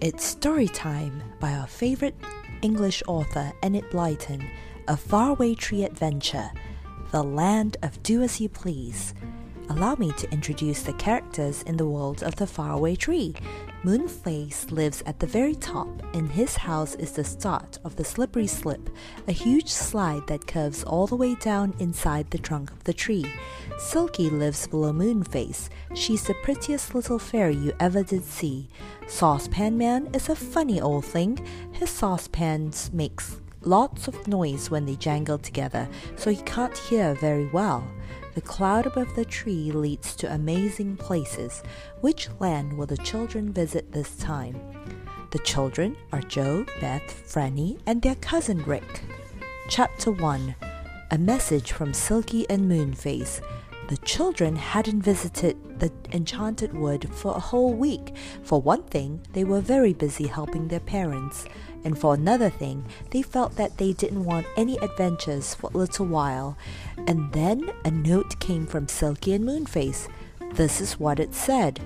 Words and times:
It's 0.00 0.24
story 0.24 0.66
time 0.66 1.22
by 1.40 1.52
our 1.52 1.66
favorite 1.66 2.14
English 2.62 3.02
author 3.06 3.52
Enid 3.62 3.84
Blyton, 3.90 4.48
A 4.88 4.96
Faraway 4.96 5.54
Tree 5.54 5.84
Adventure, 5.84 6.50
The 7.10 7.22
Land 7.22 7.76
of 7.82 8.02
Do 8.02 8.22
As 8.22 8.40
You 8.40 8.48
Please. 8.48 9.12
Allow 9.70 9.94
me 9.94 10.10
to 10.16 10.30
introduce 10.32 10.82
the 10.82 10.92
characters 10.94 11.62
in 11.62 11.76
the 11.76 11.86
world 11.86 12.24
of 12.24 12.34
the 12.34 12.46
faraway 12.46 12.96
tree. 12.96 13.36
Moonface 13.84 14.68
lives 14.72 15.00
at 15.06 15.20
the 15.20 15.28
very 15.28 15.54
top. 15.54 15.86
and 16.12 16.28
his 16.28 16.56
house 16.56 16.96
is 16.96 17.12
the 17.12 17.22
start 17.22 17.78
of 17.84 17.94
the 17.94 18.04
slippery 18.04 18.48
slip, 18.48 18.90
a 19.28 19.32
huge 19.32 19.68
slide 19.68 20.26
that 20.26 20.48
curves 20.48 20.82
all 20.82 21.06
the 21.06 21.14
way 21.14 21.36
down 21.36 21.72
inside 21.78 22.28
the 22.30 22.38
trunk 22.38 22.72
of 22.72 22.82
the 22.82 22.92
tree. 22.92 23.24
Silky 23.78 24.28
lives 24.28 24.66
below 24.66 24.92
Moonface. 24.92 25.68
She's 25.94 26.24
the 26.24 26.34
prettiest 26.42 26.92
little 26.96 27.20
fairy 27.20 27.54
you 27.54 27.72
ever 27.78 28.02
did 28.02 28.24
see. 28.24 28.68
Saucepan 29.06 29.78
Man 29.78 30.08
is 30.12 30.28
a 30.28 30.34
funny 30.34 30.80
old 30.80 31.04
thing. 31.04 31.46
His 31.70 31.90
saucepans 31.90 32.90
makes 32.92 33.36
lots 33.62 34.08
of 34.08 34.26
noise 34.26 34.70
when 34.70 34.86
they 34.86 34.96
jangle 34.96 35.38
together, 35.38 35.88
so 36.16 36.30
he 36.30 36.42
can't 36.42 36.76
hear 36.76 37.14
very 37.14 37.46
well. 37.46 37.86
The 38.34 38.40
cloud 38.40 38.86
above 38.86 39.14
the 39.16 39.24
tree 39.24 39.72
leads 39.72 40.14
to 40.16 40.32
amazing 40.32 40.96
places. 40.96 41.62
Which 42.00 42.28
land 42.38 42.76
will 42.76 42.86
the 42.86 42.96
children 42.98 43.52
visit 43.52 43.92
this 43.92 44.16
time? 44.16 44.60
The 45.30 45.40
children 45.40 45.96
are 46.12 46.22
Joe, 46.22 46.64
Beth, 46.80 47.24
Franny, 47.28 47.78
and 47.86 48.02
their 48.02 48.16
cousin 48.16 48.62
Rick. 48.64 49.02
Chapter 49.68 50.10
1 50.10 50.54
A 51.10 51.18
Message 51.18 51.72
from 51.72 51.92
Silky 51.92 52.48
and 52.48 52.70
Moonface. 52.70 53.40
The 53.90 53.98
children 53.98 54.56
hadn't 54.56 55.02
visited 55.02 55.80
the 55.80 55.92
enchanted 56.12 56.72
wood 56.72 57.10
for 57.12 57.36
a 57.36 57.40
whole 57.40 57.74
week. 57.74 58.16
For 58.42 58.62
one 58.62 58.84
thing, 58.84 59.20
they 59.34 59.44
were 59.44 59.60
very 59.60 59.92
busy 59.92 60.28
helping 60.28 60.68
their 60.68 60.80
parents 60.80 61.44
and 61.84 61.98
for 61.98 62.14
another 62.14 62.50
thing, 62.50 62.84
they 63.10 63.22
felt 63.22 63.56
that 63.56 63.78
they 63.78 63.92
didn't 63.92 64.24
want 64.24 64.46
any 64.56 64.76
adventures 64.78 65.54
for 65.54 65.70
a 65.72 65.78
little 65.78 66.06
while. 66.06 66.56
And 67.06 67.32
then 67.32 67.70
a 67.84 67.90
note 67.90 68.38
came 68.40 68.66
from 68.66 68.88
Silky 68.88 69.32
and 69.32 69.44
Moonface. 69.44 70.08
This 70.54 70.80
is 70.80 70.98
what 70.98 71.20
it 71.20 71.34
said 71.34 71.80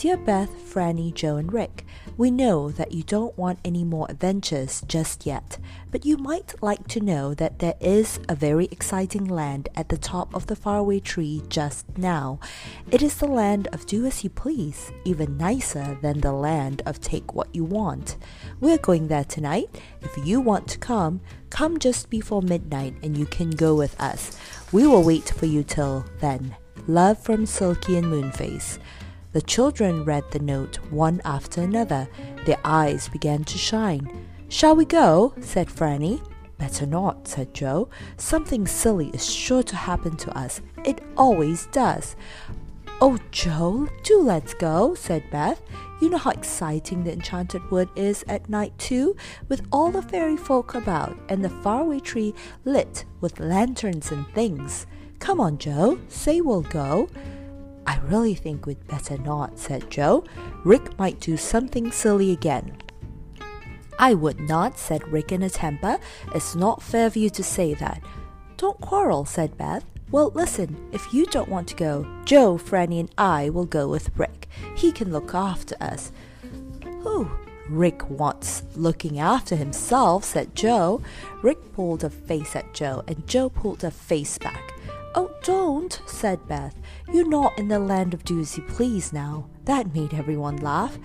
Dear 0.00 0.16
Beth, 0.16 0.48
Franny, 0.72 1.12
Joe, 1.12 1.36
and 1.36 1.52
Rick, 1.52 1.84
we 2.16 2.30
know 2.30 2.70
that 2.70 2.92
you 2.92 3.02
don't 3.02 3.36
want 3.36 3.58
any 3.62 3.84
more 3.84 4.06
adventures 4.08 4.82
just 4.88 5.26
yet, 5.26 5.58
but 5.90 6.06
you 6.06 6.16
might 6.16 6.54
like 6.62 6.88
to 6.88 7.00
know 7.00 7.34
that 7.34 7.58
there 7.58 7.74
is 7.80 8.18
a 8.26 8.34
very 8.34 8.64
exciting 8.72 9.26
land 9.26 9.68
at 9.76 9.90
the 9.90 9.98
top 9.98 10.34
of 10.34 10.46
the 10.46 10.56
faraway 10.56 11.00
tree 11.00 11.42
just 11.50 11.84
now. 11.98 12.40
It 12.90 13.02
is 13.02 13.16
the 13.16 13.26
land 13.26 13.68
of 13.74 13.84
do 13.84 14.06
as 14.06 14.24
you 14.24 14.30
please, 14.30 14.90
even 15.04 15.36
nicer 15.36 15.98
than 16.00 16.22
the 16.22 16.32
land 16.32 16.80
of 16.86 17.02
take 17.02 17.34
what 17.34 17.54
you 17.54 17.64
want. 17.64 18.16
We're 18.58 18.78
going 18.78 19.08
there 19.08 19.24
tonight. 19.24 19.68
If 20.00 20.16
you 20.26 20.40
want 20.40 20.66
to 20.68 20.78
come, 20.78 21.20
come 21.50 21.78
just 21.78 22.08
before 22.08 22.40
midnight 22.40 22.94
and 23.02 23.18
you 23.18 23.26
can 23.26 23.50
go 23.50 23.74
with 23.74 24.00
us. 24.00 24.34
We 24.72 24.86
will 24.86 25.02
wait 25.02 25.28
for 25.28 25.44
you 25.44 25.62
till 25.62 26.06
then. 26.20 26.56
Love 26.86 27.18
from 27.18 27.44
Silky 27.44 27.98
and 27.98 28.06
Moonface. 28.06 28.78
The 29.32 29.42
children 29.42 30.04
read 30.04 30.24
the 30.30 30.40
note 30.40 30.76
one 30.90 31.20
after 31.24 31.60
another. 31.60 32.08
Their 32.46 32.58
eyes 32.64 33.08
began 33.08 33.44
to 33.44 33.58
shine. 33.58 34.26
Shall 34.48 34.74
we 34.74 34.84
go? 34.84 35.34
said 35.40 35.68
Franny. 35.68 36.20
Better 36.58 36.84
not, 36.84 37.28
said 37.28 37.54
Joe. 37.54 37.88
Something 38.16 38.66
silly 38.66 39.08
is 39.10 39.32
sure 39.32 39.62
to 39.62 39.76
happen 39.76 40.16
to 40.16 40.36
us. 40.36 40.60
It 40.84 41.00
always 41.16 41.66
does. 41.66 42.16
Oh, 43.00 43.18
Joe, 43.30 43.88
do 44.02 44.20
let's 44.20 44.52
go, 44.52 44.94
said 44.94 45.22
Beth. 45.30 45.62
You 46.02 46.10
know 46.10 46.18
how 46.18 46.32
exciting 46.32 47.04
the 47.04 47.12
enchanted 47.12 47.70
wood 47.70 47.88
is 47.96 48.24
at 48.28 48.50
night, 48.50 48.76
too, 48.78 49.16
with 49.48 49.66
all 49.72 49.90
the 49.90 50.02
fairy 50.02 50.36
folk 50.36 50.74
about 50.74 51.16
and 51.28 51.42
the 51.42 51.48
faraway 51.48 52.00
tree 52.00 52.34
lit 52.64 53.04
with 53.20 53.40
lanterns 53.40 54.10
and 54.10 54.26
things. 54.34 54.86
Come 55.18 55.40
on, 55.40 55.56
Joe, 55.56 55.98
say 56.08 56.40
we'll 56.40 56.62
go. 56.62 57.08
I 57.86 57.98
really 57.98 58.34
think 58.34 58.66
we'd 58.66 58.86
better 58.86 59.18
not, 59.18 59.58
said 59.58 59.90
Joe. 59.90 60.24
Rick 60.64 60.98
might 60.98 61.20
do 61.20 61.36
something 61.36 61.90
silly 61.90 62.32
again. 62.32 62.76
I 63.98 64.14
would 64.14 64.40
not, 64.40 64.78
said 64.78 65.06
Rick 65.08 65.32
in 65.32 65.42
a 65.42 65.50
temper. 65.50 65.98
It's 66.34 66.54
not 66.54 66.82
fair 66.82 67.06
of 67.06 67.16
you 67.16 67.28
to 67.30 67.42
say 67.42 67.74
that. 67.74 68.02
Don't 68.56 68.80
quarrel, 68.80 69.24
said 69.24 69.58
Beth. 69.58 69.84
Well, 70.10 70.32
listen, 70.34 70.88
if 70.92 71.14
you 71.14 71.26
don't 71.26 71.48
want 71.48 71.68
to 71.68 71.76
go, 71.76 72.06
Joe, 72.24 72.58
Franny, 72.58 72.98
and 73.00 73.10
I 73.16 73.50
will 73.50 73.66
go 73.66 73.88
with 73.88 74.10
Rick. 74.18 74.48
He 74.74 74.90
can 74.90 75.12
look 75.12 75.34
after 75.34 75.76
us. 75.80 76.12
Who? 77.02 77.30
Rick 77.68 78.10
wants 78.10 78.64
looking 78.74 79.20
after 79.20 79.54
himself, 79.54 80.24
said 80.24 80.56
Joe. 80.56 81.02
Rick 81.42 81.72
pulled 81.72 82.02
a 82.02 82.10
face 82.10 82.56
at 82.56 82.74
Joe, 82.74 83.04
and 83.06 83.26
Joe 83.28 83.48
pulled 83.48 83.84
a 83.84 83.90
face 83.90 84.38
back. 84.38 84.74
Oh, 85.14 85.30
don't, 85.42 86.00
said 86.06 86.46
Beth. 86.46 86.76
You're 87.12 87.28
not 87.28 87.58
in 87.58 87.66
the 87.66 87.80
land 87.80 88.14
of 88.14 88.22
do 88.24 88.38
as 88.40 88.56
you 88.56 88.62
please 88.62 89.12
now. 89.12 89.48
That 89.64 89.92
made 89.92 90.14
everyone 90.14 90.58
laugh. 90.58 90.98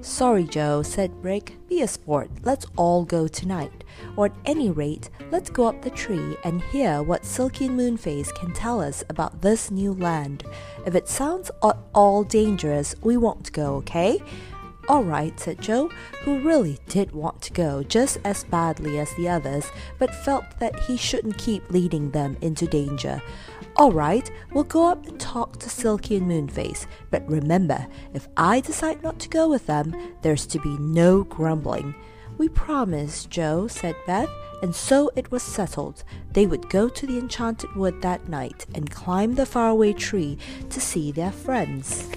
Sorry, 0.00 0.44
Joe, 0.44 0.82
said 0.82 1.12
Rick. 1.24 1.56
Be 1.68 1.82
a 1.82 1.88
sport. 1.88 2.30
Let's 2.42 2.66
all 2.76 3.04
go 3.04 3.28
tonight. 3.28 3.84
Or 4.16 4.26
at 4.26 4.36
any 4.44 4.70
rate, 4.70 5.10
let's 5.30 5.50
go 5.50 5.66
up 5.66 5.82
the 5.82 5.90
tree 5.90 6.36
and 6.44 6.62
hear 6.62 7.02
what 7.02 7.24
Silky 7.24 7.68
Moonface 7.68 8.34
can 8.34 8.52
tell 8.52 8.80
us 8.80 9.04
about 9.08 9.40
this 9.40 9.70
new 9.70 9.94
land. 9.94 10.44
If 10.86 10.94
it 10.94 11.08
sounds 11.08 11.50
at 11.62 11.76
all 11.94 12.24
dangerous, 12.24 12.94
we 13.02 13.16
won't 13.16 13.52
go, 13.52 13.76
okay? 13.76 14.20
All 14.88 15.04
right, 15.04 15.38
said 15.38 15.60
Joe, 15.60 15.90
who 16.22 16.40
really 16.40 16.78
did 16.88 17.12
want 17.12 17.42
to 17.42 17.52
go 17.52 17.82
just 17.82 18.16
as 18.24 18.44
badly 18.44 18.98
as 18.98 19.14
the 19.16 19.28
others, 19.28 19.70
but 19.98 20.14
felt 20.14 20.44
that 20.60 20.80
he 20.80 20.96
shouldn't 20.96 21.36
keep 21.36 21.70
leading 21.70 22.10
them 22.10 22.38
into 22.40 22.66
danger. 22.66 23.20
All 23.76 23.92
right, 23.92 24.30
we'll 24.52 24.64
go 24.64 24.86
up 24.88 25.06
and 25.06 25.20
talk 25.20 25.58
to 25.58 25.68
Silky 25.68 26.16
and 26.16 26.26
Moonface, 26.26 26.86
but 27.10 27.28
remember, 27.28 27.86
if 28.14 28.28
I 28.38 28.60
decide 28.60 29.02
not 29.02 29.18
to 29.20 29.28
go 29.28 29.46
with 29.46 29.66
them, 29.66 29.94
there's 30.22 30.46
to 30.46 30.58
be 30.58 30.74
no 30.78 31.22
grumbling. 31.22 31.94
We 32.38 32.48
promise, 32.48 33.26
Joe, 33.26 33.66
said 33.66 33.94
Beth, 34.06 34.30
and 34.62 34.74
so 34.74 35.10
it 35.14 35.30
was 35.30 35.42
settled. 35.42 36.02
They 36.32 36.46
would 36.46 36.70
go 36.70 36.88
to 36.88 37.06
the 37.06 37.18
enchanted 37.18 37.76
wood 37.76 38.00
that 38.00 38.28
night 38.28 38.64
and 38.74 38.90
climb 38.90 39.34
the 39.34 39.44
faraway 39.44 39.92
tree 39.92 40.38
to 40.70 40.80
see 40.80 41.12
their 41.12 41.32
friends. 41.32 42.08